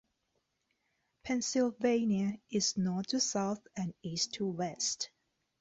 Pennsylvania 1.23 2.39
is 2.49 2.75
north 2.75 3.05
to 3.09 3.19
south 3.19 3.61
and 3.75 3.93
east 4.01 4.33
to 4.33 4.47
west. 4.47 5.11